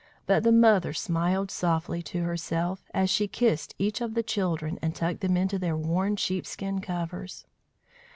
[0.25, 4.95] But the mother smiled softly to herself, as she kissed each of the children and
[4.95, 7.45] tucked them into their worn sheepskin covers.